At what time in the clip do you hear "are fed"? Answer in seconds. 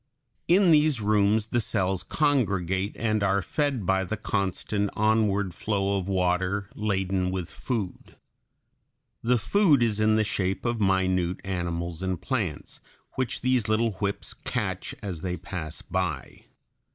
3.21-3.85